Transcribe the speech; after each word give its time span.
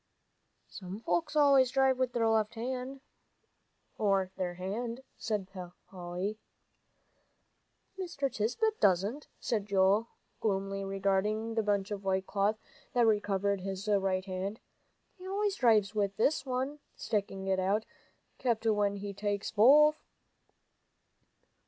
"Some 0.67 0.99
folks 0.99 1.35
always 1.35 1.69
drive 1.69 1.99
with 1.99 2.13
their 2.13 2.27
left 2.27 2.55
hand," 2.55 3.01
said 5.15 5.47
Polly. 5.85 6.39
"Mr. 7.99 8.33
Tisbett 8.33 8.79
doesn't," 8.79 9.27
said 9.39 9.67
Joel, 9.67 10.07
gloomily 10.39 10.83
regarding 10.83 11.53
the 11.53 11.61
bunch 11.61 11.91
of 11.91 12.03
white 12.03 12.25
cloth 12.25 12.57
that 12.93 13.19
covered 13.21 13.61
his 13.61 13.87
right 13.87 14.25
hand. 14.25 14.59
"He 15.19 15.27
always 15.27 15.55
drives 15.57 15.93
with 15.93 16.17
this 16.17 16.47
one," 16.47 16.79
sticking 16.95 17.45
it 17.45 17.59
out, 17.59 17.85
"'cept 18.41 18.65
when 18.65 18.95
he 18.95 19.13
takes 19.13 19.51
both." 19.51 20.01